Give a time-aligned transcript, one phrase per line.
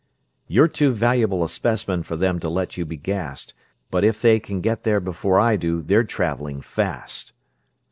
[0.47, 3.53] "You're too valuable a specimen for them to let you be gassed,
[3.91, 7.33] but if they can get there before I do they're traveling fast!"